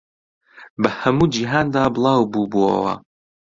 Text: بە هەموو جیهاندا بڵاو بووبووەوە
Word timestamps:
بە 0.81 0.89
هەموو 1.01 1.31
جیهاندا 1.33 1.83
بڵاو 1.93 2.21
بووبووەوە 2.31 2.93